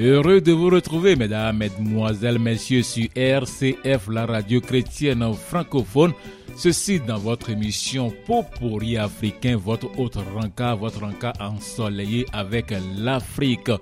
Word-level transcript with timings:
Heureux 0.00 0.40
de 0.40 0.52
vous 0.52 0.70
retrouver, 0.70 1.16
mesdames, 1.16 1.56
mesdemoiselles, 1.56 2.38
messieurs, 2.38 2.84
sur 2.84 3.08
RCF, 3.16 4.08
la 4.08 4.26
radio 4.26 4.60
chrétienne 4.60 5.34
francophone. 5.34 6.12
Ceci 6.56 7.00
dans 7.00 7.18
votre 7.18 7.50
émission 7.50 8.14
Popori 8.24 8.96
africain, 8.96 9.56
votre 9.56 9.98
autre 9.98 10.22
rencard, 10.36 10.76
votre 10.76 11.00
rencard 11.00 11.34
ensoleillé 11.40 12.26
avec 12.32 12.72
l'Afrique. 12.96 13.72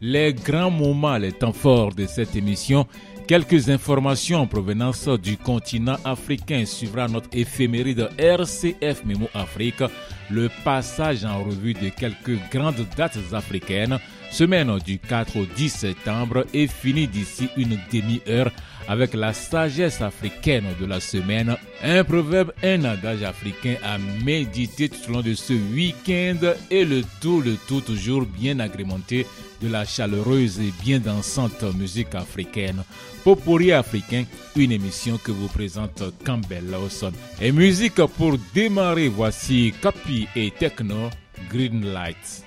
Les 0.00 0.32
grands 0.32 0.70
moments, 0.70 1.18
les 1.18 1.32
temps 1.32 1.52
forts 1.52 1.94
de 1.94 2.06
cette 2.06 2.34
émission 2.36 2.86
Quelques 3.26 3.70
informations 3.70 4.38
en 4.38 4.46
provenance 4.46 5.08
du 5.08 5.36
continent 5.36 5.96
africain 6.04 6.64
suivra 6.64 7.08
notre 7.08 7.28
éphéméride 7.32 8.08
RCF 8.18 9.04
Memo 9.04 9.26
Afrique, 9.34 9.82
le 10.30 10.48
passage 10.64 11.24
en 11.24 11.42
revue 11.42 11.74
de 11.74 11.88
quelques 11.88 12.38
grandes 12.52 12.86
dates 12.96 13.18
africaines, 13.32 13.98
semaine 14.36 14.78
du 14.84 14.98
4 14.98 15.38
au 15.38 15.46
10 15.46 15.70
septembre 15.70 16.44
et 16.52 16.66
fini 16.66 17.08
d'ici 17.08 17.48
une 17.56 17.78
demi-heure 17.90 18.50
avec 18.86 19.14
la 19.14 19.32
sagesse 19.32 20.02
africaine 20.02 20.66
de 20.78 20.84
la 20.84 21.00
semaine, 21.00 21.56
un 21.82 22.04
proverbe, 22.04 22.52
un 22.62 22.84
adage 22.84 23.22
africain 23.22 23.76
à 23.82 23.96
méditer 24.22 24.90
tout 24.90 25.08
au 25.08 25.12
long 25.14 25.22
de 25.22 25.32
ce 25.32 25.54
week-end 25.54 26.52
et 26.70 26.84
le 26.84 27.02
tout, 27.22 27.40
le 27.40 27.56
tout 27.66 27.80
toujours 27.80 28.26
bien 28.26 28.60
agrémenté 28.60 29.26
de 29.62 29.68
la 29.68 29.86
chaleureuse 29.86 30.60
et 30.60 30.72
bien 30.82 30.98
dansante 30.98 31.62
musique 31.74 32.14
africaine. 32.14 32.84
Popori 33.24 33.72
africain, 33.72 34.24
une 34.54 34.72
émission 34.72 35.16
que 35.16 35.32
vous 35.32 35.48
présente 35.48 36.02
Campbell 36.26 36.70
Lawson. 36.70 37.12
Et 37.40 37.52
musique 37.52 38.04
pour 38.18 38.36
démarrer, 38.54 39.08
voici 39.08 39.72
Capi 39.80 40.28
et 40.36 40.50
Techno 40.50 41.08
Green 41.50 41.90
Lights. 41.90 42.45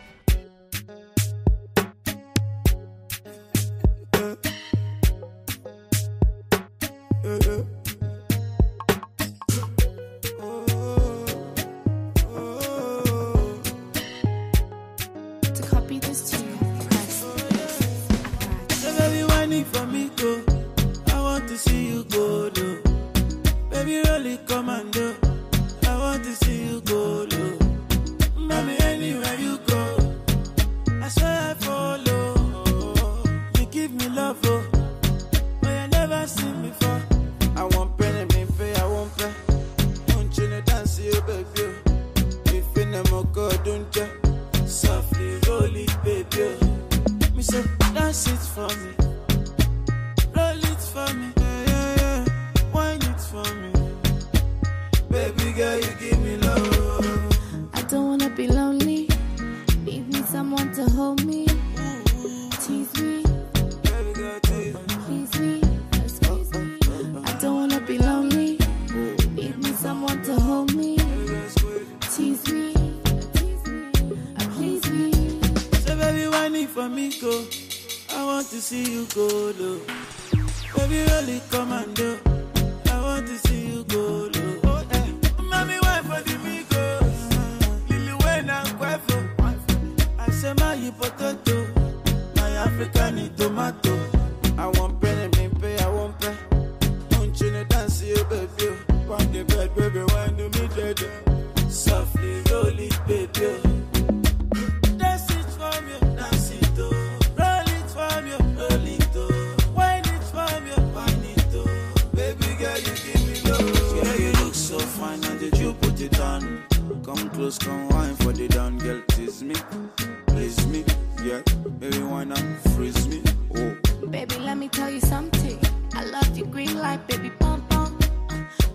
Freeze 122.79 123.07
me? 123.09 123.21
Oh, 123.55 124.07
Baby, 124.07 124.35
let 124.39 124.57
me 124.57 124.69
tell 124.69 124.89
you 124.89 125.01
something. 125.01 125.59
I 125.93 126.05
love 126.05 126.37
your 126.37 126.47
green 126.47 126.77
light, 126.79 127.05
baby, 127.07 127.29
pump 127.41 127.69
pump. 127.69 128.01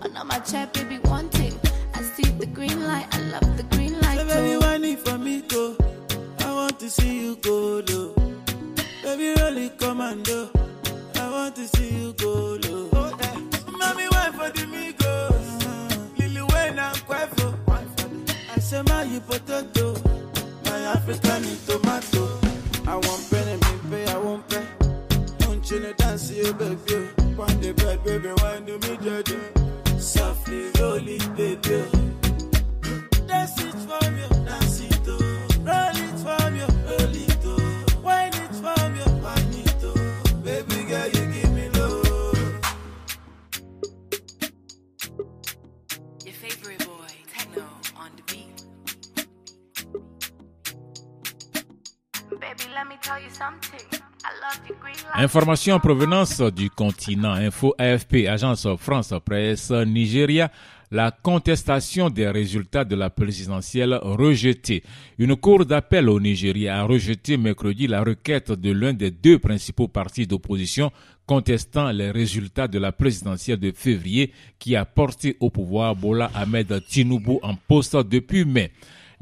Under 0.03 0.23
my 0.23 0.39
chair, 0.49 0.67
baby, 0.73 0.97
one 1.17 1.27
thing. 1.29 1.53
I 1.95 2.01
see 2.13 2.29
the 2.41 2.45
green 2.45 2.79
light, 2.85 3.07
I 3.11 3.19
love 3.33 3.49
the 3.57 3.63
green 3.75 3.99
light. 4.01 4.19
so 4.19 4.25
baby, 4.27 4.57
why 4.63 4.77
need 4.77 4.99
for 4.99 5.17
me 5.17 5.41
go? 5.41 5.75
I 6.47 6.49
want 6.59 6.79
to 6.81 6.89
see 6.89 7.13
you 7.21 7.35
go 7.37 7.81
low. 7.89 8.13
Baby, 9.03 9.27
really 9.41 9.69
commando. 9.81 10.49
I 11.15 11.25
want 11.35 11.55
to 11.55 11.67
see 11.73 11.89
you 11.99 12.13
go 12.13 12.33
low. 12.63 12.89
Oh, 12.93 13.17
eh. 13.27 13.39
Mommy, 13.79 14.05
why 14.13 14.27
for 14.37 14.49
the 14.57 14.65
migos? 14.73 15.49
Lily 16.19 16.43
Wayne 16.51 16.77
and 16.77 16.97
Quavo. 17.07 17.47
I 18.55 18.59
say 18.59 18.81
my 18.83 19.03
you 19.03 19.19
potato, 19.21 19.95
my 20.65 20.79
African 20.93 21.43
tomato. 21.65 22.23
I 22.87 22.95
want 22.97 23.23
penny, 23.31 23.57
pay, 23.95 24.11
I 24.11 24.17
want 24.17 24.47
pay. 24.49 24.65
Don't 25.39 25.71
you 25.71 25.79
know 25.79 25.93
dance, 25.93 26.31
you 26.31 26.53
baby? 26.53 27.07
On 27.37 27.61
the 27.61 27.73
bed, 27.77 28.03
baby, 28.03 28.29
why 28.39 28.59
do 28.59 28.77
me 28.79 28.97
judge? 29.03 29.33
Softly 29.99 30.71
it, 31.07 31.35
baby. 31.35 31.94
Information 55.15 55.75
en 55.75 55.79
provenance 55.79 56.41
du 56.41 56.69
continent 56.69 57.33
Info 57.33 57.73
AFP, 57.77 58.27
agence 58.27 58.67
France 58.77 59.13
Presse 59.23 59.71
Nigeria. 59.71 60.51
la 60.91 61.11
contestation 61.11 62.09
des 62.09 62.29
résultats 62.29 62.85
de 62.85 62.95
la 62.95 63.09
présidentielle 63.09 63.99
rejetée. 64.01 64.83
Une 65.17 65.35
cour 65.35 65.65
d'appel 65.65 66.09
au 66.09 66.19
Nigeria 66.19 66.79
a 66.79 66.83
rejeté 66.83 67.37
mercredi 67.37 67.87
la 67.87 68.03
requête 68.03 68.51
de 68.51 68.71
l'un 68.71 68.93
des 68.93 69.11
deux 69.11 69.39
principaux 69.39 69.87
partis 69.87 70.27
d'opposition 70.27 70.91
contestant 71.25 71.91
les 71.91 72.11
résultats 72.11 72.67
de 72.67 72.77
la 72.79 72.91
présidentielle 72.91 73.59
de 73.59 73.71
février 73.75 74.31
qui 74.59 74.75
a 74.75 74.85
porté 74.85 75.35
au 75.39 75.49
pouvoir 75.49 75.95
Bola 75.95 76.29
Ahmed 76.35 76.81
Tinubu 76.87 77.39
en 77.41 77.55
poste 77.55 77.97
depuis 77.97 78.45
mai. 78.45 78.71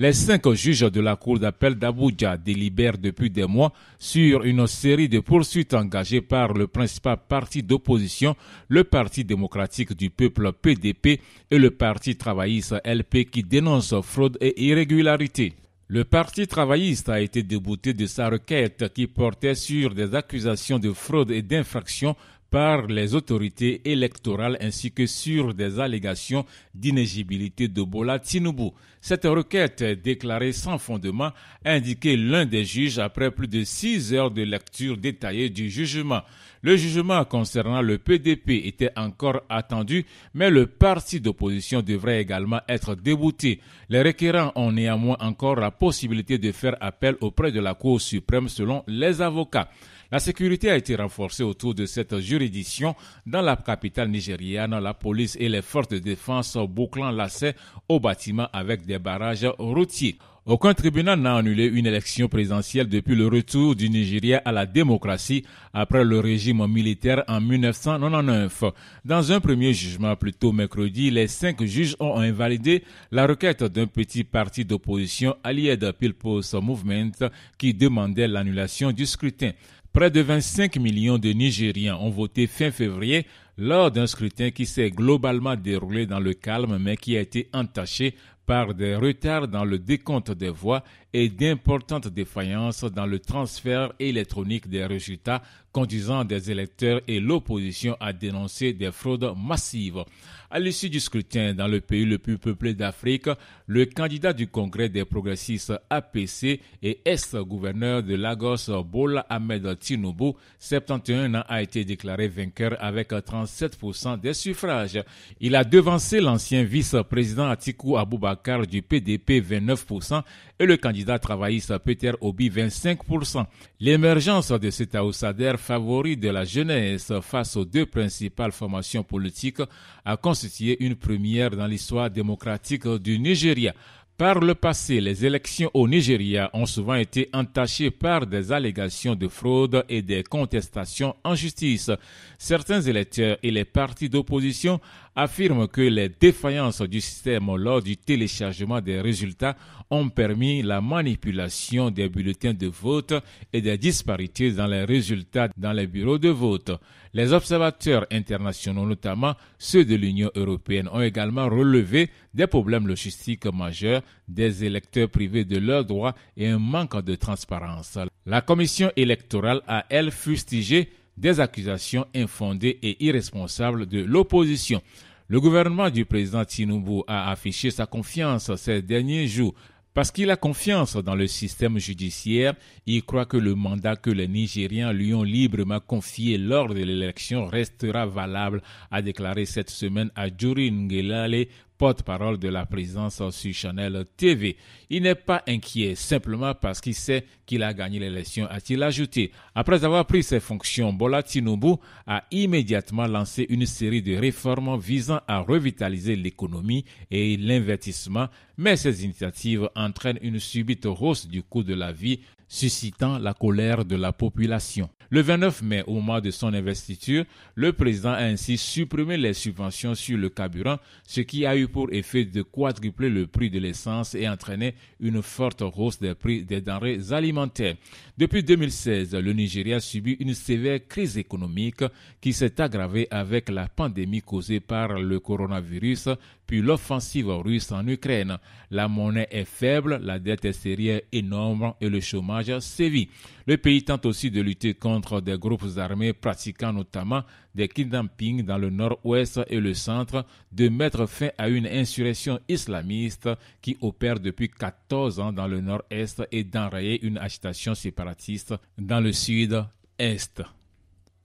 Les 0.03 0.11
cinq 0.11 0.51
juges 0.51 0.91
de 0.91 0.99
la 0.99 1.15
Cour 1.15 1.39
d'appel 1.39 1.75
d'Abuja 1.75 2.35
délibèrent 2.35 2.97
depuis 2.97 3.29
des 3.29 3.45
mois 3.45 3.71
sur 3.97 4.43
une 4.43 4.67
série 4.67 5.07
de 5.07 5.21
poursuites 5.21 5.73
engagées 5.73 6.19
par 6.19 6.51
le 6.51 6.67
principal 6.67 7.19
parti 7.29 7.63
d'opposition, 7.63 8.35
le 8.67 8.83
Parti 8.83 9.23
démocratique 9.23 9.93
du 9.93 10.09
peuple 10.09 10.51
PDP 10.51 11.21
et 11.49 11.57
le 11.57 11.71
Parti 11.71 12.17
travailliste 12.17 12.75
LP 12.83 13.29
qui 13.31 13.43
dénoncent 13.43 14.01
fraude 14.01 14.37
et 14.41 14.61
irrégularité. 14.65 15.53
Le 15.87 16.03
Parti 16.03 16.47
travailliste 16.47 17.07
a 17.07 17.21
été 17.21 17.41
débouté 17.41 17.93
de 17.93 18.05
sa 18.05 18.27
requête 18.27 18.91
qui 18.93 19.07
portait 19.07 19.55
sur 19.55 19.93
des 19.93 20.15
accusations 20.15 20.79
de 20.79 20.91
fraude 20.91 21.31
et 21.31 21.41
d'infraction 21.41 22.17
par 22.53 22.85
les 22.85 23.15
autorités 23.15 23.81
électorales 23.83 24.59
ainsi 24.61 24.91
que 24.91 25.07
sur 25.07 25.55
des 25.55 25.79
allégations 25.79 26.45
d'inégibilité 26.75 27.67
de 27.67 27.81
Bola 27.81 28.19
Tinubu. 28.19 28.69
Cette 29.01 29.25
requête 29.25 29.83
déclarée 29.83 30.51
sans 30.51 30.77
fondement 30.77 31.31
a 31.65 31.71
indiqué 31.71 32.15
l'un 32.15 32.45
des 32.45 32.63
juges 32.63 32.99
après 32.99 33.31
plus 33.31 33.47
de 33.47 33.63
six 33.63 34.13
heures 34.13 34.29
de 34.29 34.43
lecture 34.43 34.97
détaillée 34.97 35.49
du 35.49 35.67
jugement. 35.71 36.21
Le 36.61 36.77
jugement 36.77 37.25
concernant 37.25 37.81
le 37.81 37.97
PDP 37.97 38.61
était 38.67 38.91
encore 38.95 39.41
attendu, 39.49 40.05
mais 40.35 40.51
le 40.51 40.67
parti 40.67 41.19
d'opposition 41.19 41.81
devrait 41.81 42.21
également 42.21 42.61
être 42.69 42.93
débouté. 42.93 43.61
Les 43.89 44.03
requérants 44.03 44.51
ont 44.55 44.71
néanmoins 44.71 45.17
encore 45.21 45.55
la 45.55 45.71
possibilité 45.71 46.37
de 46.37 46.51
faire 46.51 46.77
appel 46.81 47.15
auprès 47.19 47.51
de 47.51 47.59
la 47.59 47.73
Cour 47.73 47.99
suprême 47.99 48.47
selon 48.47 48.83
les 48.87 49.23
avocats. 49.23 49.69
La 50.13 50.19
sécurité 50.19 50.69
a 50.69 50.75
été 50.77 50.95
renforcée 50.95 51.41
autour 51.41 51.73
de 51.73 51.87
cette 51.87 52.19
juridiction 52.19 52.93
dans 53.25 53.41
la 53.41 53.55
capitale 53.55 54.11
nigériane, 54.11 54.77
la 54.77 54.93
police 54.93 55.35
et 55.39 55.49
les 55.49 55.63
forces 55.63 55.87
de 55.87 55.97
défense 55.97 56.55
bouclant 56.69 57.09
l'accès 57.09 57.55
au 57.89 57.99
bâtiment 57.99 58.47
avec 58.53 58.85
des 58.85 58.99
barrages 58.99 59.47
routiers. 59.57 60.19
Aucun 60.45 60.75
tribunal 60.75 61.19
n'a 61.19 61.37
annulé 61.37 61.65
une 61.65 61.87
élection 61.87 62.27
présidentielle 62.27 62.89
depuis 62.89 63.15
le 63.15 63.27
retour 63.27 63.75
du 63.75 63.89
Nigeria 63.89 64.39
à 64.45 64.51
la 64.51 64.67
démocratie 64.67 65.45
après 65.73 66.03
le 66.03 66.19
régime 66.19 66.67
militaire 66.67 67.23
en 67.27 67.41
1999. 67.41 68.65
Dans 69.05 69.31
un 69.31 69.39
premier 69.39 69.73
jugement 69.73 70.15
plus 70.15 70.33
tôt 70.33 70.51
mercredi, 70.51 71.09
les 71.09 71.27
cinq 71.27 71.63
juges 71.63 71.95
ont 71.99 72.17
invalidé 72.19 72.83
la 73.09 73.25
requête 73.25 73.63
d'un 73.63 73.87
petit 73.87 74.25
parti 74.25 74.63
d'opposition 74.63 75.37
Allied 75.43 75.91
People's 75.97 76.53
Movement 76.53 77.29
qui 77.57 77.73
demandait 77.73 78.27
l'annulation 78.27 78.91
du 78.91 79.07
scrutin. 79.07 79.53
Près 79.93 80.09
de 80.09 80.21
25 80.21 80.77
millions 80.77 81.19
de 81.19 81.29
Nigériens 81.29 81.97
ont 81.97 82.09
voté 82.09 82.47
fin 82.47 82.71
février 82.71 83.27
lors 83.59 83.91
d'un 83.91 84.07
scrutin 84.07 84.49
qui 84.49 84.65
s'est 84.65 84.89
globalement 84.89 85.55
déroulé 85.55 86.07
dans 86.07 86.19
le 86.19 86.33
calme 86.33 86.79
mais 86.81 86.97
qui 86.97 87.15
a 87.15 87.21
été 87.21 87.47
entaché 87.53 88.15
par 88.47 88.73
des 88.73 88.95
retards 88.95 89.47
dans 89.47 89.63
le 89.63 89.77
décompte 89.77 90.31
des 90.31 90.49
voix 90.49 90.83
et 91.13 91.29
d'importantes 91.29 92.07
défaillances 92.07 92.83
dans 92.83 93.05
le 93.05 93.19
transfert 93.19 93.93
électronique 93.99 94.67
des 94.67 94.85
résultats 94.85 95.41
conduisant 95.73 96.23
des 96.23 96.51
électeurs 96.51 97.01
et 97.07 97.19
l'opposition 97.19 97.97
à 97.99 98.13
dénoncer 98.13 98.73
des 98.73 98.91
fraudes 98.91 99.33
massives. 99.35 100.03
À 100.51 100.59
l'issue 100.59 100.87
du 100.87 100.99
scrutin 100.99 101.55
dans 101.55 101.67
le 101.67 101.81
pays 101.81 102.05
le 102.05 102.19
plus 102.19 102.37
peuplé 102.37 102.75
d'Afrique, 102.75 103.27
le 103.65 103.85
candidat 103.87 104.33
du 104.33 104.47
Congrès 104.47 104.87
des 104.87 105.03
progressistes 105.03 105.73
APC 105.89 106.59
et 106.83 106.99
ex-gouverneur 107.05 108.03
de 108.03 108.13
Lagos 108.13 108.69
Bola 108.85 109.25
Ahmed 109.29 109.79
Tinubu, 109.79 110.33
71 110.59 111.35
ans, 111.37 111.43
a 111.47 111.63
été 111.63 111.83
déclaré 111.83 112.27
vainqueur 112.27 112.77
avec 112.79 113.09
37% 113.09 114.19
des 114.19 114.35
suffrages. 114.35 115.03
Il 115.41 115.55
a 115.55 115.63
devancé 115.63 116.21
l'ancien 116.21 116.63
vice-président 116.63 117.49
Atiku 117.49 117.97
Abubakar 117.97 118.67
du 118.67 118.83
PDP 118.83 119.41
29% 119.41 120.21
et 120.63 120.65
le 120.65 120.77
candidat 120.77 121.19
travailliste 121.19 121.77
Peter 121.79 122.13
Obi 122.21 122.49
25%. 122.49 123.45
L'émergence 123.81 124.51
de 124.51 124.69
cet 124.69 124.95
outsider 124.95 125.55
favori 125.57 126.15
de 126.15 126.29
la 126.29 126.45
jeunesse 126.45 127.11
face 127.21 127.57
aux 127.57 127.65
deux 127.65 127.85
principales 127.85 128.53
formations 128.53 129.03
politiques 129.03 129.61
a 130.05 130.15
constitué 130.15 130.77
une 130.79 130.95
première 130.95 131.51
dans 131.51 131.67
l'histoire 131.67 132.09
démocratique 132.09 132.87
du 132.87 133.19
Nigeria. 133.19 133.73
Par 134.15 134.39
le 134.39 134.53
passé, 134.55 135.01
les 135.01 135.25
élections 135.25 135.71
au 135.73 135.87
Nigeria 135.87 136.49
ont 136.53 136.67
souvent 136.67 136.93
été 136.93 137.29
entachées 137.33 137.89
par 137.91 138.27
des 138.27 138.51
allégations 138.51 139.15
de 139.15 139.27
fraude 139.27 139.83
et 139.89 140.01
des 140.03 140.23
contestations 140.23 141.15
en 141.23 141.33
justice. 141.35 141.89
Certains 142.37 142.81
électeurs 142.81 143.37
et 143.41 143.49
les 143.51 143.65
partis 143.65 144.09
d'opposition 144.09 144.79
affirment 145.15 145.67
que 145.67 145.81
les 145.81 146.09
défaillances 146.09 146.81
du 146.81 147.01
système 147.01 147.55
lors 147.55 147.81
du 147.81 147.97
téléchargement 147.97 148.81
des 148.81 148.99
résultats 149.01 149.55
ont 149.89 150.09
permis 150.09 150.61
la 150.63 150.81
manipulation 150.81 151.91
des 151.91 152.09
bulletins 152.09 152.53
de 152.53 152.67
vote 152.67 153.13
et 153.51 153.61
des 153.61 153.77
disparités 153.77 154.51
dans 154.51 154.65
les 154.67 154.83
résultats 154.85 155.49
dans 155.57 155.73
les 155.73 155.87
bureaux 155.87 156.17
de 156.17 156.29
vote. 156.29 156.71
Les 157.13 157.31
observateurs 157.31 158.07
internationaux, 158.11 158.87
notamment 158.87 159.35
ceux 159.59 159.85
de 159.85 159.95
l'Union 159.95 160.31
européenne, 160.35 160.89
ont 160.91 161.01
également 161.01 161.47
relevé 161.47 162.09
des 162.33 162.47
problèmes 162.47 162.87
logistiques 162.87 163.45
majeurs, 163.45 164.01
des 164.27 164.63
électeurs 164.65 165.09
privés 165.09 165.45
de 165.45 165.57
leurs 165.59 165.85
droits 165.85 166.15
et 166.35 166.47
un 166.47 166.57
manque 166.57 166.99
de 167.03 167.13
transparence. 167.15 167.99
La 168.25 168.41
commission 168.41 168.91
électorale 168.95 169.61
a, 169.67 169.85
elle, 169.89 170.09
fustigé 170.11 170.89
des 171.17 171.39
accusations 171.39 172.05
infondées 172.15 172.79
et 172.81 173.03
irresponsables 173.03 173.85
de 173.85 174.01
l'opposition. 174.01 174.81
Le 175.27 175.39
gouvernement 175.39 175.89
du 175.89 176.05
président 176.05 176.43
Tinubu 176.45 177.01
a 177.07 177.31
affiché 177.31 177.71
sa 177.71 177.85
confiance 177.85 178.53
ces 178.55 178.81
derniers 178.81 179.27
jours 179.27 179.53
parce 179.93 180.09
qu'il 180.09 180.31
a 180.31 180.35
confiance 180.35 180.97
dans 180.97 181.13
le 181.13 181.27
système 181.27 181.77
judiciaire, 181.77 182.55
il 182.87 183.03
croit 183.03 183.27
que 183.27 183.37
le 183.37 183.53
mandat 183.53 183.95
que 183.95 184.09
les 184.09 184.27
Nigériens 184.27 184.91
lui 184.91 185.13
ont 185.13 185.21
librement 185.21 185.79
confié 185.79 186.39
lors 186.39 186.69
de 186.69 186.81
l'élection 186.81 187.45
restera 187.45 188.07
valable, 188.07 188.63
a 188.89 189.03
déclaré 189.03 189.45
cette 189.45 189.69
semaine 189.69 190.09
à 190.15 190.29
Ngelale, 190.29 191.45
porte-parole 191.83 192.37
de 192.37 192.47
la 192.47 192.65
présidence 192.65 193.21
sur 193.31 193.53
Chanel 193.53 194.05
TV. 194.15 194.55
Il 194.89 195.03
n'est 195.03 195.15
pas 195.15 195.43
inquiet 195.45 195.95
simplement 195.95 196.53
parce 196.55 196.79
qu'il 196.79 196.95
sait 196.95 197.25
qu'il 197.45 197.61
a 197.61 197.73
gagné 197.73 197.99
l'élection, 197.99 198.47
a-t-il 198.49 198.81
ajouté. 198.83 199.33
Après 199.53 199.83
avoir 199.83 200.05
pris 200.05 200.23
ses 200.23 200.39
fonctions, 200.39 200.93
Bola 200.93 201.21
Tinubu 201.23 201.73
a 202.07 202.23
immédiatement 202.31 203.05
lancé 203.05 203.45
une 203.49 203.65
série 203.65 204.01
de 204.01 204.15
réformes 204.15 204.79
visant 204.79 205.19
à 205.27 205.39
revitaliser 205.39 206.15
l'économie 206.15 206.85
et 207.11 207.35
l'investissement, 207.35 208.29
mais 208.57 208.77
ces 208.77 209.03
initiatives 209.03 209.67
entraînent 209.75 210.19
une 210.21 210.39
subite 210.39 210.85
hausse 210.85 211.27
du 211.27 211.43
coût 211.43 211.63
de 211.63 211.73
la 211.73 211.91
vie, 211.91 212.21
suscitant 212.47 213.17
la 213.19 213.33
colère 213.33 213.83
de 213.83 213.97
la 213.97 214.13
population. 214.13 214.89
Le 215.13 215.21
29 215.21 215.61
mai, 215.61 215.83
au 215.85 216.01
mois 216.01 216.21
de 216.21 216.31
son 216.31 216.55
investiture, 216.55 217.23
le 217.53 217.71
président 217.71 218.13
a 218.13 218.23
ainsi 218.23 218.57
supprimé 218.57 219.15
les 219.15 219.33
subventions 219.33 219.93
sur 219.93 220.17
le 220.17 220.29
carburant, 220.29 220.79
ce 221.05 221.21
qui 221.21 221.45
a 221.45 221.55
eu 221.55 221.67
pour 221.67 221.93
effet 221.93 222.25
de 222.25 222.41
quadrupler 222.41 223.11
le 223.11 223.27
prix 223.27 223.51
de 223.51 223.59
l'essence 223.59 224.15
et 224.15 224.27
entraîner 224.27 224.73
une 224.99 225.21
forte 225.21 225.61
hausse 225.61 225.99
des 225.99 226.15
prix 226.15 226.43
des 226.43 226.61
denrées 226.61 226.99
alimentaires. 227.11 227.75
Depuis 228.17 228.41
2016, 228.41 229.13
le 229.13 229.33
Nigeria 229.33 229.79
subit 229.79 230.17
une 230.19 230.33
sévère 230.33 230.79
crise 230.87 231.15
économique 231.15 231.83
qui 232.19 232.33
s'est 232.33 232.59
aggravée 232.59 233.07
avec 233.11 233.49
la 233.49 233.67
pandémie 233.67 234.23
causée 234.23 234.61
par 234.61 234.99
le 234.99 235.19
coronavirus, 235.19 236.09
puis 236.47 236.61
l'offensive 236.61 237.29
russe 237.29 237.71
en 237.71 237.87
Ukraine. 237.87 238.37
La 238.71 238.87
monnaie 238.87 239.27
est 239.29 239.45
faible, 239.45 239.99
la 240.01 240.17
dette 240.17 240.45
extérieure 240.45 241.01
énorme 241.11 241.73
et 241.79 241.89
le 241.89 241.99
chômage 241.99 242.57
sévit. 242.59 243.09
Le 243.45 243.57
pays 243.57 243.83
tente 243.83 244.05
aussi 244.05 244.31
de 244.31 244.41
lutter 244.41 244.73
contre 244.73 245.02
des 245.21 245.37
groupes 245.37 245.77
armés 245.77 246.13
pratiquant 246.13 246.73
notamment 246.73 247.23
des 247.53 247.67
kidnappings 247.67 248.43
dans 248.43 248.57
le 248.57 248.69
nord-ouest 248.69 249.41
et 249.47 249.59
le 249.59 249.73
centre, 249.73 250.25
de 250.51 250.69
mettre 250.69 251.05
fin 251.05 251.29
à 251.37 251.49
une 251.49 251.67
insurrection 251.67 252.39
islamiste 252.47 253.29
qui 253.61 253.77
opère 253.81 254.19
depuis 254.19 254.49
14 254.49 255.19
ans 255.19 255.33
dans 255.33 255.47
le 255.47 255.61
nord-est 255.61 256.23
et 256.31 256.43
d'enrayer 256.43 257.05
une 257.05 257.17
agitation 257.17 257.75
séparatiste 257.75 258.53
dans 258.77 258.99
le 258.99 259.11
sud-est. 259.11 260.41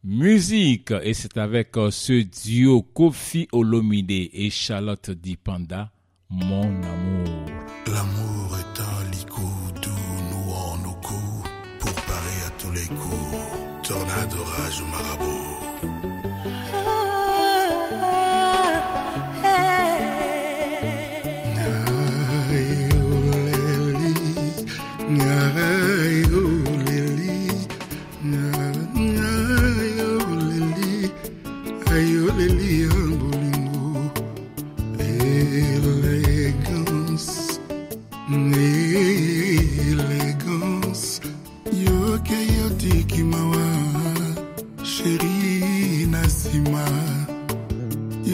Musique, 0.04 0.92
et 1.02 1.12
c'est 1.12 1.36
avec 1.38 1.70
ce 1.90 2.22
duo 2.22 2.82
Kofi 2.82 3.48
Olomide 3.52 4.10
et 4.10 4.50
Charlotte 4.50 5.10
Dipanda, 5.10 5.90
Mon 6.30 6.82
amour. 6.82 7.46
L'amour 7.86 8.58
est 8.58 8.80
un 8.80 9.08
nos 10.82 10.94
coups 10.94 11.48
pour 11.80 11.90
à 11.90 12.50
tous 12.58 12.70
les 12.72 12.86
coups. 12.86 13.47
Orage 13.90 14.82
ou 14.82 14.86
marabout. 14.86 15.67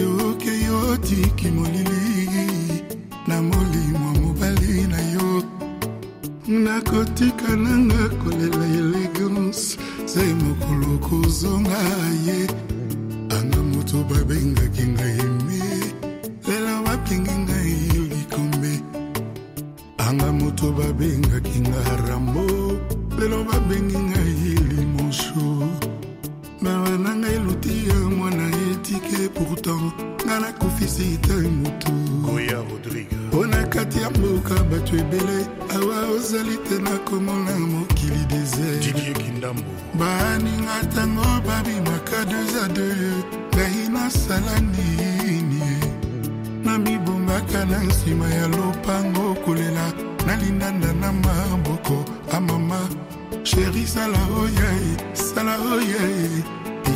Yoke 0.05 0.53
yotiki 0.69 1.49
molili 1.57 2.03
na 3.27 3.37
molimo 3.43 4.09
mobali 4.21 4.87
na 4.93 5.01
yo. 5.15 5.43
Nakotika 6.65 7.57
nanga 7.65 8.03
kolela 8.21 8.67
elegance 8.81 9.79
zai 10.07 10.33
mokolo 10.43 10.99
kozonga 11.07 11.81
ye. 12.27 12.39
Anga 13.37 13.61
moto 13.71 13.99
babengaki 14.09 14.85
ngai 14.95 15.24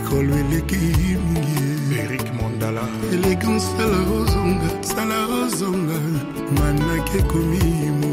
likolo 0.09 0.35
eleki 0.35 0.77
mingi 1.33 1.99
erik 2.01 2.33
mondala. 2.33 2.83
Elegance 3.13 3.67
sala 3.77 4.01
ozonga 4.17 4.71
sala 4.83 5.19
ozonga 5.41 5.99
manaki 6.57 7.19
ekomi 7.19 8.08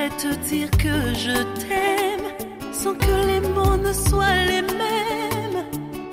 Je 0.00 0.06
voudrais 0.06 0.16
te 0.16 0.48
dire 0.48 0.70
que 0.70 1.14
je 1.14 1.42
t'aime 1.60 2.72
sans 2.72 2.94
que 2.94 3.26
les 3.26 3.40
mots 3.40 3.76
ne 3.76 3.92
soient 3.92 4.44
les 4.46 4.62
mêmes. 4.62 5.64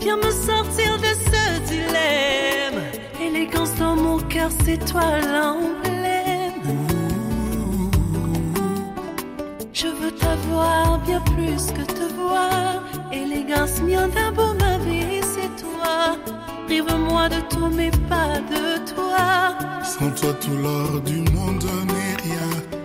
Viens 0.02 0.18
me 0.18 0.30
sortir 0.30 0.98
de 0.98 1.12
ce 1.32 1.60
dilemme. 1.70 2.84
Élégance 3.22 3.76
dans 3.76 3.96
mon 3.96 4.20
cœur, 4.20 4.50
c'est 4.66 4.84
toi 4.86 5.04
l'emblème. 5.22 6.54
Je 9.72 9.88
veux 9.88 10.12
t'avoir 10.12 11.00
bien 11.06 11.22
plus 11.22 11.72
que 11.72 11.84
te 11.84 12.14
voir. 12.20 12.84
Élégance, 13.14 13.82
mien 13.82 14.10
d'abord 14.10 14.56
ma 14.56 14.78
vie, 14.80 15.22
c'est 15.22 15.64
toi. 15.64 16.18
Prive-moi 16.66 17.30
de 17.30 17.40
tout, 17.50 17.70
mais 17.74 17.92
pas 18.10 18.40
de 18.52 18.86
toi. 18.94 19.56
Sans 19.82 20.12
toi, 20.12 20.34
tout 20.42 20.58
l'or 20.58 21.00
du 21.02 21.22
monde 21.32 21.64
n'est 21.64 22.34
rien. 22.34 22.77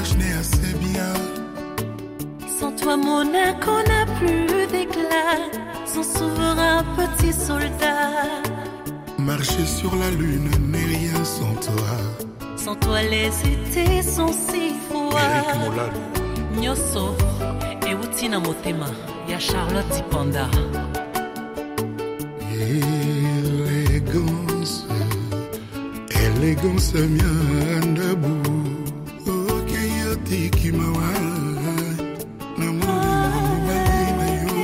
Voyage 0.00 0.16
n'est 0.16 0.32
assez 0.32 0.72
bien. 0.78 1.12
Sans 2.58 2.72
toi, 2.72 2.96
mon 2.96 3.20
âme 3.20 3.60
qu'on 3.62 3.82
n'a 3.82 4.06
plus 4.18 4.66
d'éclat. 4.72 5.36
Son 5.84 6.02
souverain 6.02 6.84
petit 6.96 7.32
soldat. 7.34 8.24
Marcher 9.18 9.66
sur 9.66 9.94
la 9.96 10.10
lune 10.10 10.50
n'est 10.68 10.84
rien 10.96 11.22
sans 11.24 11.54
toi. 11.54 11.90
Sans 12.56 12.76
toi, 12.76 13.02
les 13.02 13.26
étés 13.26 14.02
sont 14.02 14.32
si 14.32 14.72
froids. 14.88 15.90
nyonso 16.60 17.14
euti 17.90 18.28
na 18.28 18.38
motema 18.40 18.86
ya 19.28 19.38
charlotte 19.38 20.04
panda 20.10 20.48
Élégance, 23.50 24.86
élégance 26.24 26.94
miandabu. 26.94 28.34
Ok, 28.40 28.49
yotiki 30.30 30.72
mawa. 30.72 31.10
Na 32.58 32.66
molimo 32.72 33.38
mobali 33.46 34.12
na 34.18 34.28
yo. 34.42 34.58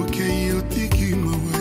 Ok, 0.00 0.16
yotiki 0.48 1.14
mawa. 1.14 1.58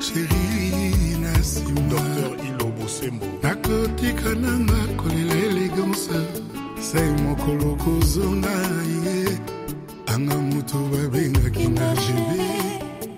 Chérie, 0.00 1.16
na 1.20 1.32
nsima. 1.38 1.80
dr 1.90 2.30
ilo 2.46 2.66
bosembo 2.78 3.26
nakotika 3.42 4.34
nanga 4.34 4.86
kolela 4.96 5.34
elegance 5.34 6.18
sai 6.80 7.10
mokolo 7.22 7.76
kozonga 7.76 8.54
ye 9.04 9.38
anga 10.06 10.36
moto 10.36 10.78
babengaki 10.90 11.68
na 11.68 11.94
jebe 11.94 12.48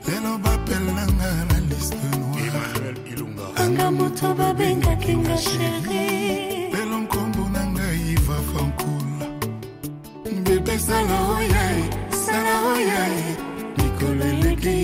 lelo 0.06 0.38
bapelanga 0.38 1.30
na 1.48 1.58
liste 1.68 1.96
noir 2.18 2.46
emmanuel 2.48 2.96
ilunga 3.12 3.46
Anga 3.62 3.90
moto 3.90 4.34
babengaki 4.34 5.16
nga 5.16 5.36
chéri. 5.36 6.34
Sala 10.87 11.17
oyae 11.37 11.83
sala 12.26 12.55
oyae 12.73 13.25
mikolo 13.79 14.25
eleki 14.33 14.76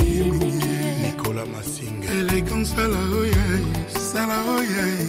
nikola 1.03 1.45
masinga 1.47 2.09
elegance 2.21 2.71
sala 2.77 3.01
oyae 3.21 3.59
sala 4.13 4.37
oyae 4.57 5.07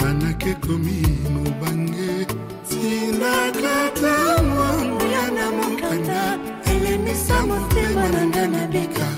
manake 0.00 0.54
komi 0.54 0.98
mobange. 1.34 2.26
Tinakata 2.68 4.42
mwanguya 4.42 5.24
na 5.36 5.46
mokanda. 5.56 6.38
Elemisa 6.72 7.46
motema 7.46 8.08
na 8.08 8.26
nga 8.26 8.46
na 8.46 8.66
bika 8.66 9.08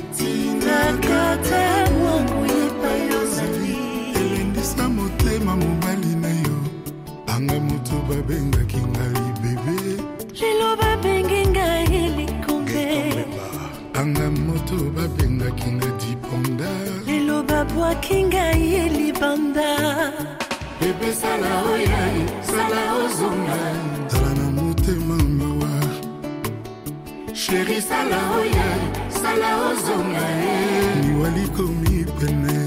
babengaki 15.51 15.71
nga 15.71 15.91
diponda 15.99 16.71
lelo 17.07 17.43
babwaki 17.43 18.25
ngai 18.25 18.89
libanda. 18.97 19.71
Bebe 20.81 21.13
sala 21.13 21.51
oyae 21.73 22.25
sala 22.43 22.83
ozonga. 23.05 23.61
Zala 24.09 24.33
na 24.35 24.47
motema 24.57 25.17
mawa 25.39 25.73
sheri 27.35 27.81
sala 27.83 28.19
oyae 28.39 28.87
sala 29.11 29.51
ozonga. 29.69 30.27
Liwalikomi 31.03 32.05
pene 32.19 32.60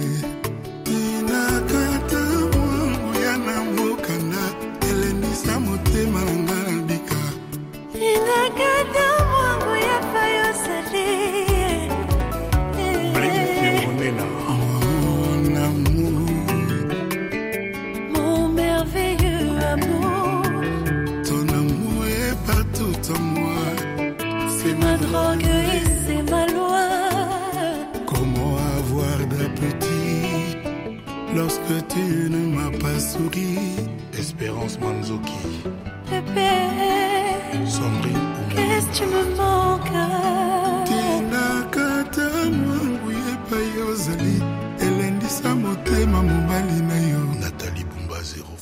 Ousmane 34.65 34.96
Manzuki. 34.96 35.63
Bébé, 36.10 36.51
Sandrine 37.65 38.17
Qu'est-ce 38.50 38.88
que 38.88 38.96
tu 38.96 39.05
me 39.05 39.36
manques? 39.36 39.91
Tina 40.86 41.63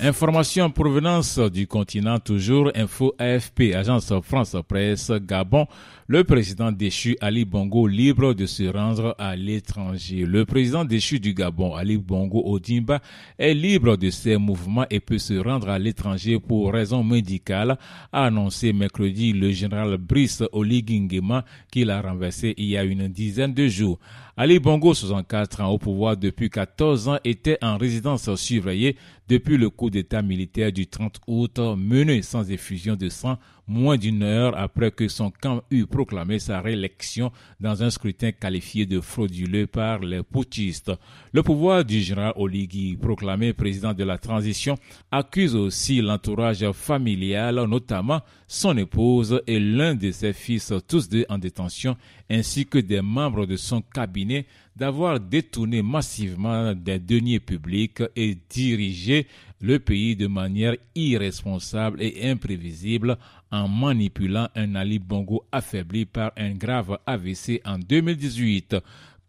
Information 0.03 0.65
en 0.65 0.70
provenance 0.72 1.38
du 1.38 1.67
continent 1.67 2.17
toujours, 2.17 2.72
Info 2.74 3.13
AFP, 3.20 3.75
Agence 3.75 4.12
France 4.24 4.55
Presse, 4.67 5.12
Gabon. 5.12 5.67
Le 6.08 6.24
président 6.24 6.72
déchu 6.72 7.15
Ali 7.22 7.46
Bongo 7.46 7.86
libre 7.86 8.34
de 8.34 8.48
se 8.48 8.63
rendre 8.63 9.15
à 9.20 9.36
l'étranger. 9.36 10.25
Le 10.25 10.43
président 10.43 10.86
déchu 10.86 11.20
du 11.20 11.36
Gabon, 11.36 11.75
Ali 11.75 11.98
Bongo 11.98 12.41
Odimba, 12.43 13.00
est 13.38 13.53
libre 13.53 13.96
de 13.96 14.10
ses 14.10 14.38
mouvements 14.38 14.88
et 14.89 15.00
peut 15.00 15.20
se 15.20 15.36
rendre 15.36 15.70
à 15.70 15.77
l'étranger 15.77 16.39
pour 16.39 16.74
raison 16.74 17.03
médicale, 17.03 17.77
a 18.12 18.25
annoncé 18.25 18.74
mercredi 18.74 19.34
le 19.34 19.51
général 19.51 19.98
Brice 19.98 20.43
Oligingema 20.51 21.46
qu'il 21.72 21.91
a 21.91 22.01
renversé 22.01 22.55
il 22.58 22.65
y 22.65 22.77
a 22.77 22.84
une 22.84 23.08
dizaine 23.08 23.53
de 23.53 23.67
jours. 23.67 24.00
Ali 24.44 24.58
Bongo, 24.58 24.96
64 24.96 25.62
ans 25.62 25.70
au 25.70 25.78
pouvoir 25.78 26.18
depuis 26.18 26.50
14 26.50 27.10
ans, 27.10 27.20
était 27.24 27.60
en 27.62 27.78
résidence 27.78 28.34
surveillée 28.34 28.98
depuis 29.28 29.56
le 29.56 29.70
coup 29.70 29.92
d'État 29.92 30.24
militaire 30.24 30.72
du 30.72 30.88
30 30.88 31.20
août 31.28 31.60
mené 31.78 32.24
sans 32.24 32.50
effusion 32.50 32.96
de 32.96 33.08
sang 33.08 33.38
moins 33.68 33.98
d'une 33.98 34.24
heure 34.24 34.58
après 34.58 34.91
que 34.91 35.08
son 35.08 35.32
camp 35.32 35.63
eut 35.72 35.86
proclamé 35.86 36.39
sa 36.39 36.62
réélection 36.62 37.32
dans 37.60 37.84
un 37.84 37.89
scrutin 37.89 38.32
qualifié 38.32 38.86
de 38.86 39.00
frauduleux 39.00 39.68
par 39.68 40.00
les 40.00 40.24
putschistes. 40.24 40.91
Le 41.32 41.44
pouvoir 41.44 41.86
du 41.86 42.00
général 42.01 42.34
Oligui, 42.36 42.98
proclamé 42.98 43.53
président 43.53 43.94
de 43.94 44.03
la 44.03 44.18
transition, 44.18 44.77
accuse 45.12 45.56
aussi 45.56 46.01
l'entourage 46.01 46.70
familial, 46.72 47.56
notamment 47.68 48.22
son 48.48 48.77
épouse 48.77 49.41
et 49.48 49.60
l'un 49.60 49.96
de 49.96 50.12
ses 50.12 50.34
fils, 50.34 50.74
tous 50.88 51.08
deux 51.08 51.25
en 51.30 51.38
détention, 51.38 51.96
ainsi 52.30 52.65
que 52.65 52.80
des 52.80 53.01
membres 53.01 53.46
de 53.46 53.56
son 53.56 53.82
cabinet 53.82 54.46
d'avoir 54.75 55.20
détourné 55.20 55.82
massivement 55.82 56.74
des 56.74 57.00
deniers 57.00 57.39
publics 57.39 58.01
et 58.15 58.38
dirigé 58.50 59.27
le 59.62 59.80
pays 59.80 60.15
de 60.15 60.27
manière 60.27 60.75
irresponsable 60.96 62.01
et 62.01 62.30
imprévisible 62.30 63.18
en 63.51 63.67
manipulant 63.67 64.48
un 64.55 64.75
Ali 64.75 65.00
Bongo 65.00 65.46
affaibli 65.51 66.05
par 66.05 66.31
un 66.38 66.51
grave 66.51 66.98
AVC 67.05 67.62
en 67.65 67.77
2018. 67.79 68.77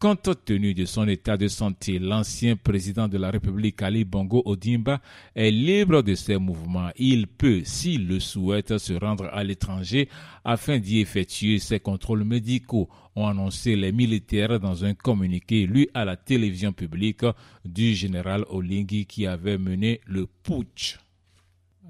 Compte 0.03 0.45
tenu 0.45 0.75
de 0.75 0.85
son 0.85 1.07
état 1.07 1.37
de 1.37 1.47
santé, 1.47 2.01
l'ancien 2.01 2.57
président 2.57 3.07
de 3.07 3.19
la 3.19 3.31
République 3.31 3.81
Ali 3.83 4.05
Bongo 4.05 4.43
Odimba 4.47 5.01
est 5.37 5.53
libre 5.53 6.03
de 6.03 6.17
ses 6.17 6.39
mouvements. 6.39 6.91
Il 6.97 7.29
peut, 7.29 7.63
s'il 7.63 8.09
le 8.09 8.19
souhaite, 8.19 8.79
se 8.79 8.95
rendre 8.95 9.27
à 9.33 9.45
l'étranger 9.45 10.09
afin 10.45 10.81
d'y 10.81 10.99
effectuer 10.99 11.61
ses 11.61 11.79
contrôles 11.79 12.25
médicaux, 12.25 12.89
ont 13.15 13.29
annoncé 13.29 13.77
les 13.77 13.93
militaires 13.93 14.59
dans 14.59 14.85
un 14.85 14.95
communiqué 14.95 15.69
lu 15.69 15.87
à 15.95 16.05
la 16.05 16.17
télévision 16.17 16.73
publique 16.73 17.25
du 17.65 17.95
général 17.95 18.45
Olingi 18.49 19.07
qui 19.07 19.29
avait 19.29 19.57
mené 19.59 20.01
le 20.07 20.27
putsch. 20.27 20.99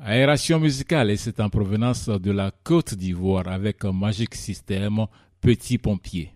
Aération 0.00 0.58
musicale 0.58 1.10
et 1.10 1.16
c'est 1.16 1.38
en 1.40 1.48
provenance 1.48 2.08
de 2.08 2.32
la 2.32 2.50
Côte 2.64 2.94
d'Ivoire 2.94 3.46
avec 3.46 3.84
un 3.84 3.92
Magic 3.92 4.34
System 4.34 5.06
Petit 5.40 5.78
Pompier. 5.78 6.32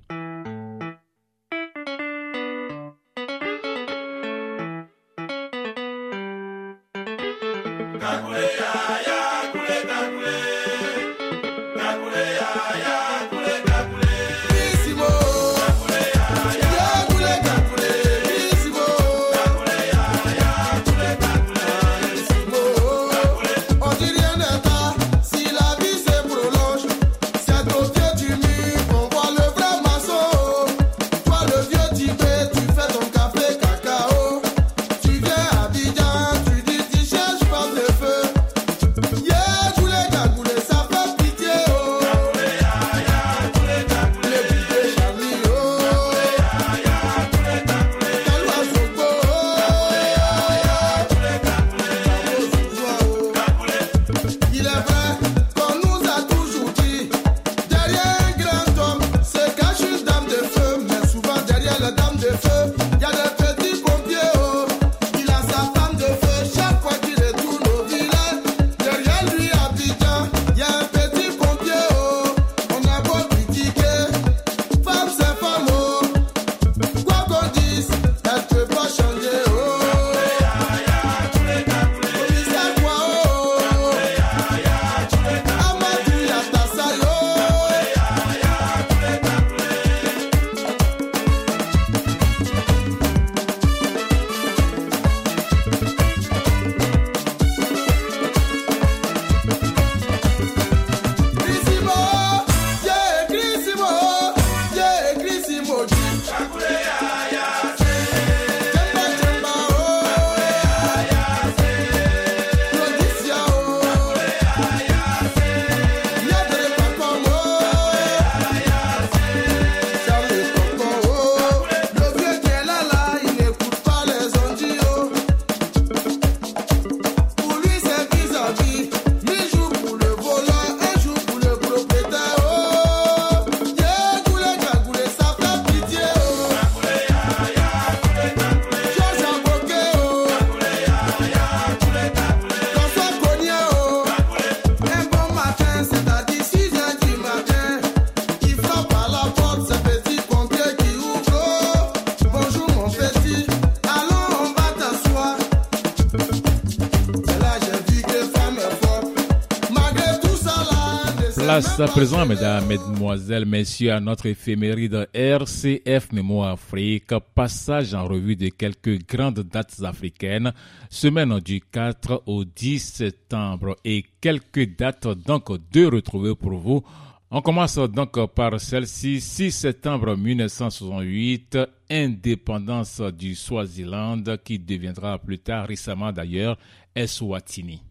À 161.78 161.88
présent, 161.88 162.24
mesdames, 162.24 162.66
mesdemoiselles, 162.66 163.44
messieurs, 163.44 163.92
à 163.92 164.00
notre 164.00 164.26
éphéméride 164.26 165.08
RCF 165.12 166.10
Mémoire 166.10 166.52
Afrique, 166.52 167.12
passage 167.34 167.92
en 167.92 168.06
revue 168.06 168.34
de 168.34 168.48
quelques 168.48 169.06
grandes 169.06 169.40
dates 169.40 169.82
africaines, 169.82 170.54
semaine 170.88 171.38
du 171.40 171.60
4 171.60 172.22
au 172.26 172.44
10 172.44 172.78
septembre 172.78 173.76
et 173.84 174.04
quelques 174.22 174.74
dates 174.76 175.08
donc 175.26 175.50
de 175.70 175.86
retrouver 175.86 176.34
pour 176.34 176.54
vous. 176.54 176.82
On 177.30 177.42
commence 177.42 177.76
donc 177.76 178.24
par 178.34 178.58
celle-ci, 178.58 179.20
6 179.20 179.50
septembre 179.50 180.16
1968, 180.16 181.58
indépendance 181.90 183.02
du 183.02 183.34
Swaziland 183.34 184.22
qui 184.42 184.58
deviendra 184.58 185.18
plus 185.18 185.40
tard, 185.40 185.66
récemment 185.66 186.10
d'ailleurs, 186.10 186.56
Eswatini. 186.94 187.85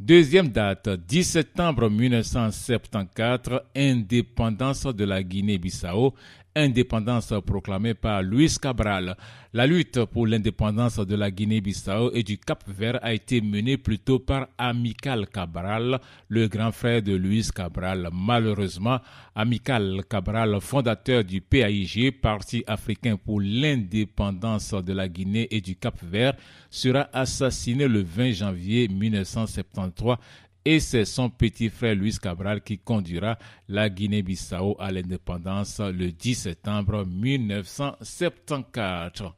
Deuxième 0.00 0.48
date, 0.48 0.88
10 0.88 1.22
septembre 1.22 1.88
1974, 1.88 3.60
indépendance 3.76 4.86
de 4.86 5.04
la 5.04 5.22
Guinée-Bissau. 5.22 6.14
Indépendance 6.56 7.32
proclamée 7.44 7.94
par 7.94 8.22
Luis 8.22 8.56
Cabral. 8.60 9.16
La 9.52 9.66
lutte 9.66 10.04
pour 10.06 10.26
l'indépendance 10.26 10.98
de 10.98 11.14
la 11.14 11.30
Guinée-Bissau 11.30 12.10
et 12.12 12.22
du 12.22 12.38
Cap-Vert 12.38 12.98
a 13.02 13.12
été 13.12 13.40
menée 13.40 13.76
plutôt 13.76 14.18
par 14.18 14.48
Amical 14.58 15.28
Cabral, 15.28 16.00
le 16.28 16.48
grand 16.48 16.72
frère 16.72 17.02
de 17.02 17.14
Luis 17.14 17.48
Cabral. 17.54 18.08
Malheureusement, 18.12 18.98
Amical 19.34 20.02
Cabral, 20.10 20.60
fondateur 20.60 21.22
du 21.22 21.40
PAIG, 21.40 22.20
Parti 22.20 22.64
africain 22.66 23.16
pour 23.16 23.40
l'indépendance 23.40 24.74
de 24.74 24.92
la 24.92 25.08
Guinée 25.08 25.46
et 25.50 25.60
du 25.60 25.76
Cap-Vert, 25.76 26.34
sera 26.68 27.08
assassiné 27.12 27.86
le 27.86 28.02
20 28.02 28.32
janvier 28.32 28.88
1973 28.88 30.16
et 30.64 30.80
c'est 30.80 31.04
son 31.04 31.28
petit 31.28 31.68
frère 31.68 31.94
Luis 31.94 32.16
Cabral 32.20 32.62
qui 32.62 32.78
conduira 32.78 33.38
la 33.68 33.88
Guinée-Bissau 33.90 34.76
à 34.78 34.90
l'indépendance 34.90 35.78
le 35.80 36.10
10 36.10 36.34
septembre 36.34 37.04
1974. 37.06 39.32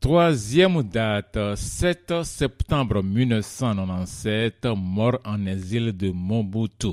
Troisième 0.00 0.82
date, 0.82 1.38
7 1.56 2.24
septembre 2.24 3.02
1997, 3.02 4.66
mort 4.76 5.18
en 5.24 5.46
exil 5.46 5.96
de 5.96 6.10
Mobutu. 6.10 6.88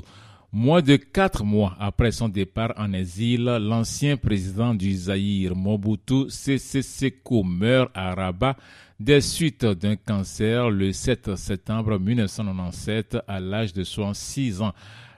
Moins 0.50 0.80
de 0.80 0.96
quatre 0.96 1.44
mois 1.44 1.76
après 1.78 2.10
son 2.10 2.30
départ 2.30 2.72
en 2.76 2.94
exil, 2.94 3.44
l'ancien 3.44 4.16
président 4.16 4.72
du 4.74 4.94
Zaïre, 4.94 5.54
Mobutu 5.54 6.30
Sese 6.30 6.80
Seko, 6.80 7.42
meurt 7.42 7.90
à 7.94 8.14
Rabat 8.14 8.56
des 9.02 9.20
suites 9.20 9.64
d'un 9.66 9.96
cancer 9.96 10.70
le 10.70 10.92
7 10.92 11.34
septembre 11.34 11.98
1997 11.98 13.18
à 13.26 13.40
l'âge 13.40 13.72
de 13.72 13.82
66 13.82 14.62
ans. 14.62 14.72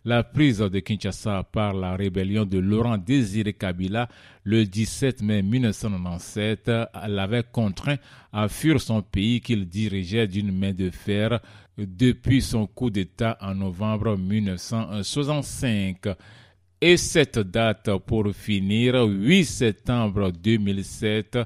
La 0.06 0.22
prise 0.22 0.60
de 0.60 0.80
Kinshasa 0.80 1.42
par 1.52 1.74
la 1.74 1.94
rébellion 1.94 2.46
de 2.46 2.58
Laurent 2.58 2.96
Désiré 2.96 3.52
Kabila 3.52 4.08
le 4.44 4.64
17 4.64 5.20
mai 5.22 5.42
1997 5.42 6.70
l'avait 7.08 7.44
contraint 7.52 7.96
à 8.32 8.48
fuir 8.48 8.80
son 8.80 9.02
pays 9.02 9.42
qu'il 9.42 9.68
dirigeait 9.68 10.28
d'une 10.28 10.52
main 10.52 10.72
de 10.72 10.88
fer 10.88 11.40
depuis 11.76 12.40
son 12.40 12.66
coup 12.66 12.88
d'État 12.88 13.36
en 13.42 13.54
novembre 13.54 14.16
1965. 14.16 16.06
Et 16.80 16.96
cette 16.96 17.38
date 17.38 17.90
pour 18.06 18.32
finir, 18.34 19.04
8 19.04 19.44
septembre 19.44 20.32
2007, 20.32 21.38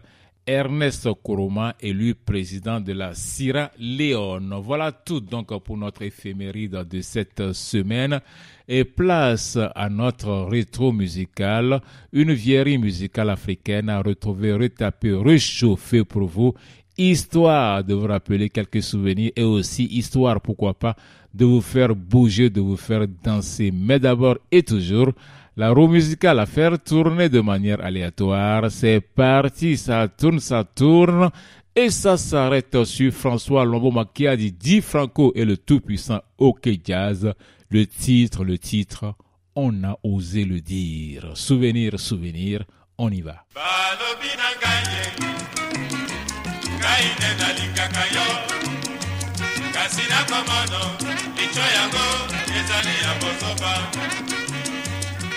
Ernest 0.49 1.07
Koroma, 1.23 1.75
élu 1.79 2.15
président 2.15 2.81
de 2.81 2.95
la 2.95 3.13
Sierra 3.13 3.71
Leone. 3.79 4.55
Voilà 4.63 4.93
tout 4.93 5.21
donc 5.21 5.49
pour 5.63 5.77
notre 5.77 6.01
éphéméride 6.01 6.87
de 6.91 7.03
cette 7.03 7.53
semaine. 7.53 8.19
Et 8.67 8.85
place 8.85 9.59
à 9.75 9.91
notre 9.91 10.49
rétro 10.51 10.91
musical, 10.91 11.83
une 12.15 12.33
vieillerie 12.33 12.79
musicale 12.79 13.29
africaine 13.29 13.91
à 13.91 14.01
retrouver, 14.01 14.55
retapée, 14.55 15.13
réchauffée 15.13 16.05
pour 16.05 16.25
vous, 16.25 16.55
histoire 16.97 17.85
de 17.85 17.93
vous 17.93 18.07
rappeler 18.07 18.49
quelques 18.49 18.83
souvenirs 18.83 19.33
et 19.37 19.45
aussi 19.45 19.85
histoire, 19.85 20.41
pourquoi 20.41 20.73
pas, 20.73 20.97
de 21.35 21.45
vous 21.45 21.61
faire 21.61 21.95
bouger, 21.95 22.49
de 22.49 22.63
vous 22.63 22.79
faire 22.79 23.07
danser. 23.23 23.71
Mais 23.71 23.99
d'abord 23.99 24.39
et 24.51 24.63
toujours, 24.63 25.13
la 25.59 25.71
roue 25.71 25.89
musicale 25.89 26.39
à 26.39 26.47
faire 26.47 26.79
tourner 26.79 27.29
de 27.29 27.41
manière 27.41 27.85
aléatoire. 27.85 28.71
C'est 28.71 29.01
parti, 29.01 29.77
ça 29.77 30.07
tourne, 30.07 30.39
ça 30.39 30.63
tourne. 30.63 31.31
Et 31.75 31.91
ça 31.91 32.17
s'arrête 32.17 32.85
sur 32.85 33.13
François 33.13 33.65
Lomboma 33.65 34.05
qui 34.15 34.29
a 34.29 34.37
dit 34.37 34.53
10 34.53 34.81
Franco 34.81 35.33
et 35.35 35.45
le 35.45 35.57
tout-puissant 35.57 36.21
OK 36.39 36.69
Jazz. 36.85 37.35
Le 37.71 37.87
titre, 37.87 38.45
le 38.45 38.57
titre, 38.57 39.15
on 39.57 39.83
a 39.83 39.99
osé 40.05 40.45
le 40.45 40.61
dire. 40.61 41.33
Souvenir, 41.35 41.99
souvenir, 41.99 42.63
on 42.97 43.11
y 43.11 43.21
va. 43.21 43.45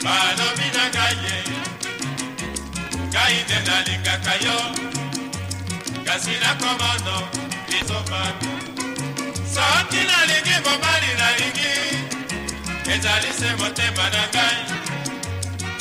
Balobi 0.03 0.67
na 0.75 0.83
ngai 0.93 1.15
ye 1.25 1.37
ngai 3.11 3.37
nde 3.43 3.57
nalingaka 3.67 4.33
yo 4.45 4.57
kasi 6.05 6.33
nakomono 6.43 7.17
lizoba 7.69 8.21
soki 9.53 10.01
nalingi 10.09 10.55
mobali 10.65 11.11
nalingi 11.21 11.73
ezali 12.93 13.31
se 13.39 13.49
motema 13.59 14.05
na 14.13 14.23
ngai. 14.33 14.59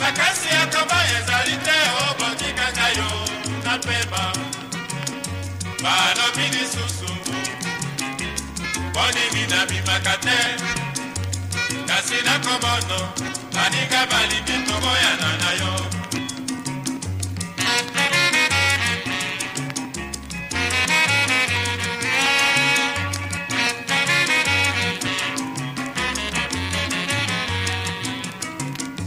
Makasi 0.01 0.49
ya 0.49 0.67
koba 0.67 0.99
ezali 1.17 1.57
te 1.67 1.79
obotikaka 2.05 2.89
yo 2.99 3.11
na 3.65 3.79
pema 3.79 4.25
balobi 5.83 6.47
lisusu 6.55 7.13
boningi 8.95 9.45
nabimaka 9.51 10.17
te 10.25 10.39
kasi 12.01 12.17
nakomono 12.25 13.13
baninga 13.53 14.07
balingi 14.11 14.57
toboyana 14.65 15.31
na 15.41 15.51
yo. 15.61 15.73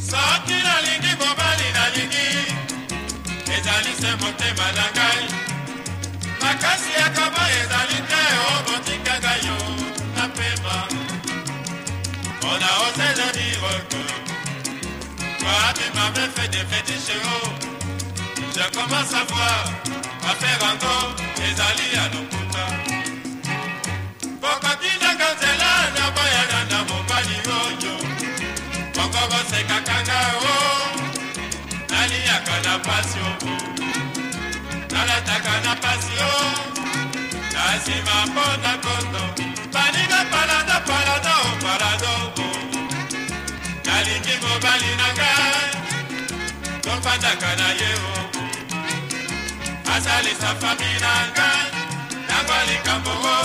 Soki 0.10 0.58
nalingi 0.66 1.14
mobali 1.18 1.68
nalingi 1.74 2.28
ezali 3.56 3.94
se 4.02 4.12
motema 4.22 4.68
na 4.78 4.86
ngai. 4.94 5.26
Makasi 6.42 6.92
ya 7.00 7.10
kaba 7.10 7.44
ezali 7.60 8.03
toi-même 15.91 16.13
m'avais 16.13 16.30
fait 16.30 16.48
des 16.50 16.58
fétiches 16.60 17.15
oh. 17.26 17.50
Je 18.56 18.78
commence 18.78 19.13
à 19.13 19.24
voir, 19.34 19.65
à 20.24 20.36
faire 20.36 20.60
encore 20.72 21.15
les 21.38 21.60
alliés 21.62 21.98
à 21.98 22.08
lokuta. 22.13 22.65
Bokotinanga 24.41 25.30
nzela 25.36 25.72
na 25.96 26.12
bayana 26.15 26.60
na 26.69 26.80
mobali 26.84 27.38
oyo 27.48 27.96
Bongo 28.93 29.24
bosekakanga 29.32 30.19
o 30.39 30.56
Naliaka 31.89 32.56
na 32.63 32.80
pasi 32.80 33.19
o 33.19 33.46
Nalataka 34.93 35.56
na 35.65 35.76
pasi 35.76 36.15
o 36.19 36.34
Nasima 37.54 38.26
mpo 38.28 38.46
na 38.63 38.74
kondo. 38.84 39.43
Baninga 39.72 40.22
palada 40.32 40.80
palada 40.88 41.34
o 41.46 41.52
palado 41.63 42.13
o 42.38 42.54
nalingi 43.86 44.36
mobali 44.41 44.91
na 44.98 45.08
ngai 45.13 45.33
tofandaka 47.04 47.56
na 47.56 47.70
ye 47.80 47.92
o. 48.10 48.13
Asalisa 49.94 50.56
fami 50.62 50.92
na 51.04 51.13
ngai 51.32 51.68
ntango 52.24 52.56
likambo 52.68 53.12
o 53.12 53.36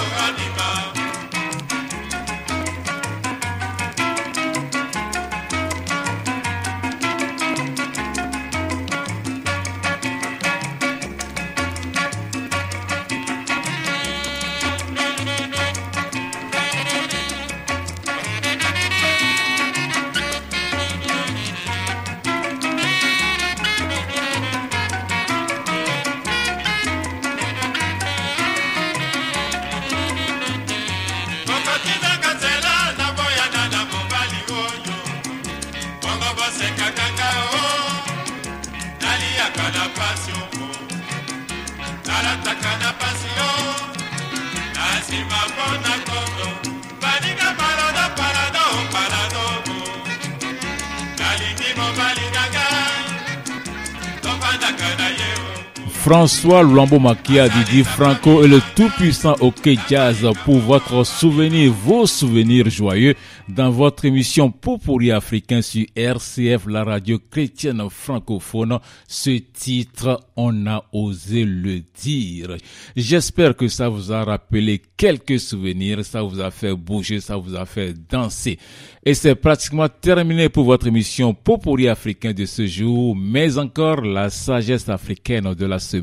François 56.08 56.62
Lambo-Makia, 56.62 57.50
Didi 57.50 57.84
Franco 57.84 58.42
et 58.42 58.48
le 58.48 58.62
tout-puissant 58.74 59.34
OK 59.40 59.68
Jazz 59.90 60.26
pour 60.46 60.56
votre 60.56 61.04
souvenir, 61.04 61.70
vos 61.70 62.06
souvenirs 62.06 62.70
joyeux 62.70 63.14
dans 63.46 63.70
votre 63.70 64.06
émission 64.06 64.50
Popori 64.50 65.10
africain 65.10 65.60
sur 65.60 65.84
RCF, 65.94 66.66
la 66.66 66.82
radio 66.84 67.18
chrétienne 67.30 67.82
francophone. 67.90 68.78
Ce 69.06 69.38
titre, 69.52 70.20
on 70.34 70.66
a 70.66 70.82
osé 70.92 71.44
le 71.44 71.82
dire. 72.02 72.56
J'espère 72.96 73.54
que 73.54 73.68
ça 73.68 73.90
vous 73.90 74.10
a 74.10 74.24
rappelé 74.24 74.80
quelques 74.96 75.38
souvenirs, 75.40 76.04
ça 76.04 76.22
vous 76.22 76.40
a 76.40 76.50
fait 76.50 76.74
bouger, 76.74 77.20
ça 77.20 77.36
vous 77.36 77.54
a 77.54 77.66
fait 77.66 77.94
danser. 78.10 78.58
Et 79.04 79.14
c'est 79.14 79.34
pratiquement 79.34 79.88
terminé 79.88 80.48
pour 80.48 80.64
votre 80.64 80.86
émission 80.86 81.32
Popori 81.32 81.88
africain 81.88 82.32
de 82.32 82.44
ce 82.44 82.66
jour, 82.66 83.16
mais 83.16 83.56
encore 83.56 84.02
la 84.02 84.28
sagesse 84.28 84.88
africaine 84.88 85.54
de 85.54 85.66
la 85.66 85.78
semaine, 85.78 85.97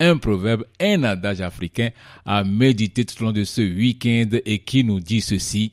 un 0.00 0.16
proverbe, 0.18 0.64
un 0.80 1.02
adage 1.04 1.40
africain 1.40 1.90
à 2.24 2.44
méditer 2.44 3.04
tout 3.04 3.22
au 3.22 3.26
long 3.26 3.32
de 3.32 3.44
ce 3.44 3.60
week-end 3.62 4.38
et 4.44 4.58
qui 4.60 4.84
nous 4.84 5.00
dit 5.00 5.20
ceci. 5.20 5.72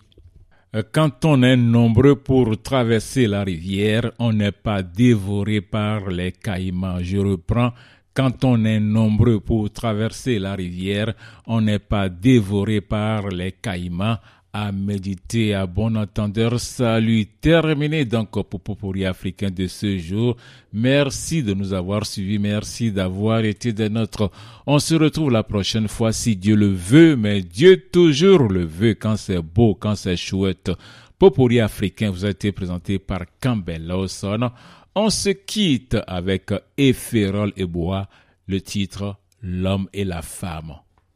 Quand 0.91 1.23
on 1.23 1.41
est 1.41 1.55
nombreux 1.55 2.17
pour 2.17 2.61
traverser 2.61 3.27
la 3.27 3.43
rivière, 3.45 4.11
on 4.19 4.33
n'est 4.33 4.51
pas 4.51 4.83
dévoré 4.83 5.61
par 5.61 6.09
les 6.09 6.33
caïmans. 6.33 7.01
Je 7.01 7.17
reprends. 7.17 7.71
Quand 8.13 8.43
on 8.43 8.63
est 8.65 8.79
nombreux 8.79 9.39
pour 9.39 9.71
traverser 9.71 10.39
la 10.39 10.55
rivière, 10.55 11.13
on 11.47 11.61
n'est 11.61 11.79
pas 11.79 12.09
dévoré 12.09 12.81
par 12.81 13.27
les 13.29 13.53
caïmans 13.53 14.17
à 14.57 14.71
méditer 14.71 15.53
à 15.53 15.65
bon 15.67 15.97
entendeur. 15.97 16.61
Salut, 16.61 17.25
terminé 17.41 18.05
donc 18.05 18.31
pour 18.31 18.61
Popori 18.61 19.03
africain 19.03 19.51
de 19.51 19.67
ce 19.67 19.97
jour. 19.97 20.37
Merci 20.71 21.43
de 21.43 21.53
nous 21.53 21.73
avoir 21.73 22.05
suivis, 22.05 22.39
merci 22.39 22.89
d'avoir 22.89 23.43
été 23.43 23.73
de 23.73 23.89
notre. 23.89 24.31
On 24.65 24.79
se 24.79 24.95
retrouve 24.95 25.29
la 25.29 25.43
prochaine 25.43 25.89
fois 25.89 26.13
si 26.13 26.37
Dieu 26.37 26.55
le 26.55 26.69
veut, 26.71 27.17
mais 27.17 27.41
Dieu 27.41 27.89
toujours 27.91 28.47
le 28.47 28.63
veut 28.63 28.93
quand 28.93 29.17
c'est 29.17 29.41
beau, 29.41 29.75
quand 29.75 29.95
c'est 29.95 30.15
chouette. 30.15 30.71
Popori 31.19 31.59
africain 31.59 32.09
vous 32.09 32.23
a 32.23 32.29
été 32.29 32.53
présenté 32.53 32.97
par 32.97 33.25
Campbell 33.41 33.85
Lawson. 33.85 34.51
On 34.95 35.09
se 35.09 35.31
quitte 35.31 35.97
avec 36.07 36.53
Ephéral 36.77 37.51
et 37.57 37.65
Bois, 37.65 38.07
le 38.47 38.61
titre 38.61 39.17
L'homme 39.41 39.89
et 39.91 40.05
la 40.05 40.21
femme. 40.21 40.75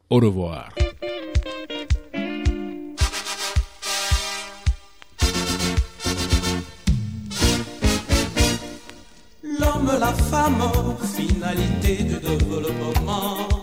Au 0.09 0.17
revoir. 0.17 0.73
L'homme, 9.59 9.91
la 9.99 10.13
femme, 10.13 10.61
finalité 11.15 12.03
du 12.03 12.15
développement. 12.19 13.58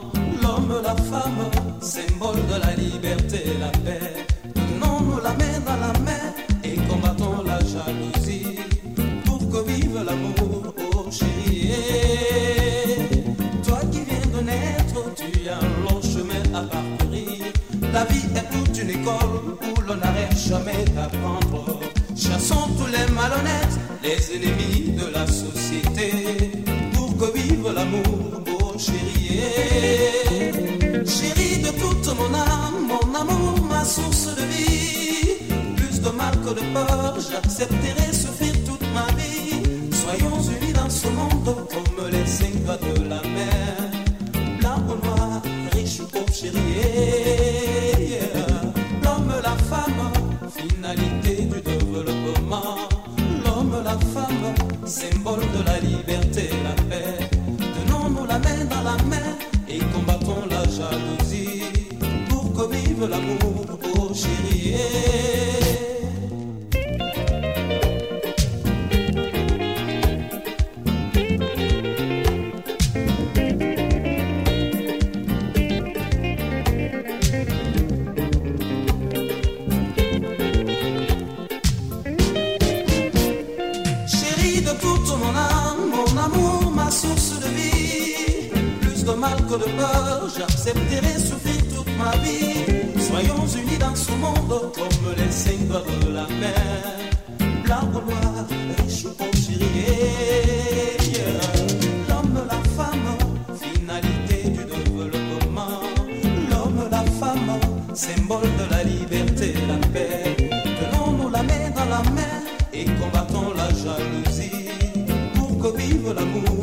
Pour 115.88 116.14
que 116.14 116.16
vive 116.18 116.56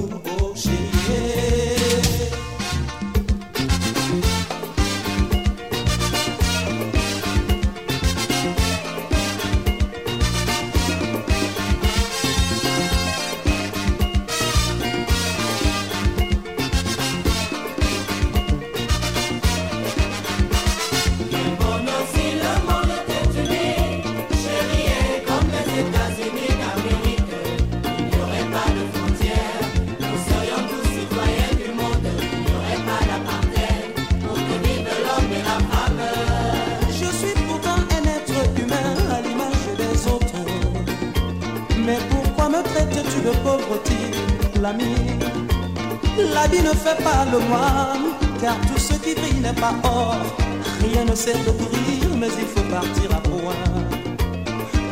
sira. 53.03 53.21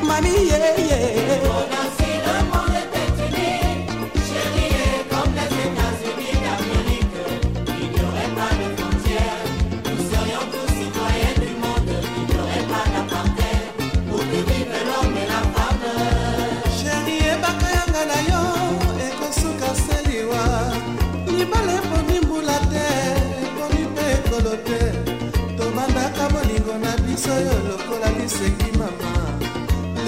Mamie, 0.04 0.47
yeah, 0.47 0.76
yeah. 0.78 2.11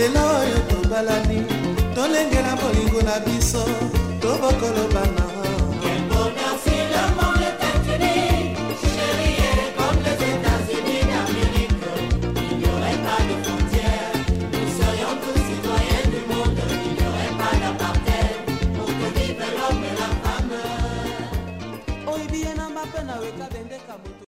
Lelo 0.04 0.24
oyo 0.40 0.60
tobalani 0.70 1.40
tolengela 1.96 2.54
bolingo 2.60 3.02
na 3.08 3.16
biso 3.26 3.64
tobokolobana 4.22 5.33